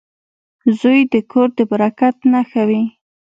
•زوی 0.79 0.99
د 1.13 1.15
کور 1.31 1.49
د 1.57 1.59
برکت 1.71 2.15
نښه 2.31 2.63
وي. 2.69 2.83